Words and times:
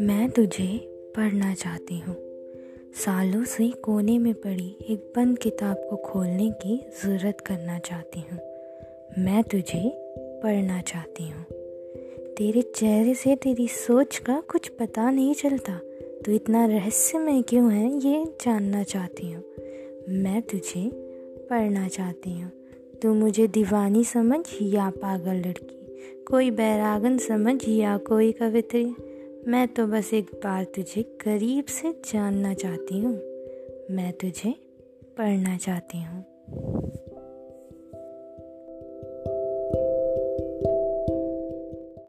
मैं 0.00 0.30
तुझे 0.36 0.78
पढ़ना 1.16 1.54
चाहती 1.54 1.98
हूँ। 1.98 2.16
सालों 2.94 3.44
से 3.44 3.68
कोने 3.68 4.18
में 4.18 4.34
पड़ी 4.34 4.76
एक 4.90 5.12
बंद 5.16 5.38
किताब 5.38 5.76
को 5.90 5.96
खोलने 5.96 6.50
की 6.50 6.86
ज़रूरत 7.04 7.40
करना 7.40 7.78
चाहती 7.78 8.20
हूँ। 8.20 8.38
मैं 9.24 9.42
तुझे 9.42 9.92
पढ़ना 10.42 10.80
चाहती 10.80 11.28
हूँ। 11.28 11.44
तेरे 12.34 12.62
चेहरे 12.62 13.14
से 13.14 13.36
तेरी 13.36 13.68
सोच 13.68 14.18
का 14.18 14.42
कुछ 14.48 14.68
पता 14.68 15.10
नहीं 15.10 15.34
चलता। 15.34 15.80
तो 16.24 16.32
इतना 16.32 16.66
रहस्यमय 16.66 17.42
क्यों 17.42 17.72
है 17.72 17.98
ये 17.98 18.24
जानना 18.24 18.82
चाहती 18.82 19.32
हूँ। 19.32 19.44
मैं 20.08 20.42
तुझे 20.42 20.90
पढ़ना 21.50 21.88
चाहती 21.88 22.40
हूँ। 22.40 22.52
तू 23.02 23.14
मुझे 23.14 23.48
दीवानी 23.48 24.04
समझ 24.04 24.46
या 24.62 24.90
पागल 24.90 25.34
लड़की। 25.34 25.72
कोई 26.28 26.50
बैरागन 26.50 27.18
समझ 27.18 27.68
या 27.68 27.96
कोई 27.96 28.32
कवित्री। 28.32 28.94
मैं 29.48 29.68
तो 29.68 29.86
बस 29.86 30.14
एक 30.14 30.30
बार 30.34 30.64
तुझे 30.64 31.02
करीब 31.02 31.64
से 31.64 31.92
जानना 31.92 32.54
चाहती 32.54 33.00
हूँ। 33.00 33.14
मैं 33.90 34.12
तुझे 34.12 34.54
पढ़ना 35.18 35.56
चाहती 35.56 36.02
हूँ। 36.02 36.24